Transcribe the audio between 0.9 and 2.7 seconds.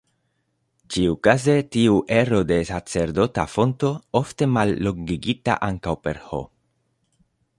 Ĉiukaze, tiu ero de